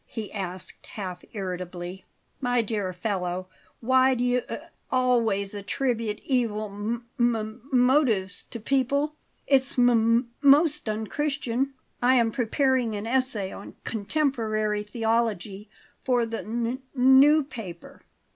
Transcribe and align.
he 0.07 0.33
asked 0.33 0.83
half 0.93 1.23
irritably. 1.31 2.03
"My 2.39 2.63
dear 2.63 2.91
fellow, 2.91 3.47
why 3.81 4.15
do 4.15 4.23
you 4.23 4.41
a 4.49 4.53
a 4.55 4.69
always 4.89 5.53
attribute 5.53 6.19
evil 6.23 6.71
m 6.73 7.05
m 7.19 7.61
motives 7.71 8.41
to 8.49 8.59
people? 8.59 9.13
It's 9.45 9.77
m 9.77 10.31
most 10.41 10.89
unchristian. 10.89 11.75
I 12.01 12.15
am 12.15 12.31
preparing 12.31 12.95
an 12.95 13.05
essay 13.05 13.51
on 13.51 13.75
contemporary 13.83 14.81
theology 14.81 15.69
for 16.03 16.25
the 16.25 16.39
n 16.39 16.65
n 16.67 16.83
new 16.95 17.43
paper." 17.43 18.01